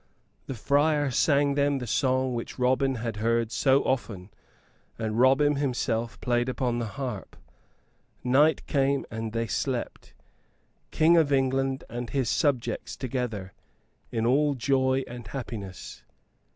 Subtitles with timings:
[0.47, 4.31] The friar sang them the song which Robin had heard so often,
[4.97, 7.35] and Robin himself played upon the harp.
[8.23, 10.15] Night came and they slept
[10.89, 13.53] King of England and his subjects together,
[14.11, 16.01] in all joy and happiness.